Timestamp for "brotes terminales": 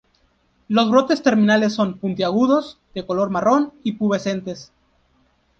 0.89-1.73